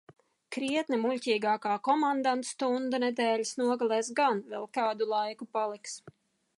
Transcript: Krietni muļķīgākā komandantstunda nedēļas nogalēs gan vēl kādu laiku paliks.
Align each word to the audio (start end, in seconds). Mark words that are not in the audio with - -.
Krietni 0.55 0.97
muļķīgākā 1.01 1.75
komandantstunda 1.89 3.01
nedēļas 3.05 3.53
nogalēs 3.63 4.13
gan 4.23 4.45
vēl 4.55 4.69
kādu 4.81 5.13
laiku 5.15 5.51
paliks. 5.59 5.99